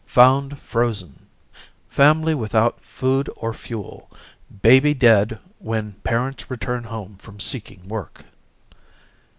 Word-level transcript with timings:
"Found 0.07 0.57
Frozen. 0.57 1.27
Family 1.87 2.33
Without 2.33 2.83
Food 2.83 3.29
or 3.37 3.53
Fuel. 3.53 4.09
Baby 4.63 4.95
Dead 4.95 5.37
when 5.59 5.91
Parents 6.03 6.49
Return 6.49 6.85
Home 6.85 7.17
from 7.17 7.39
Seeking 7.39 7.87
Work." 7.87 8.25